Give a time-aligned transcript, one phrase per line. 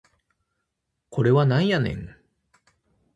[1.11, 2.17] これはなんやねん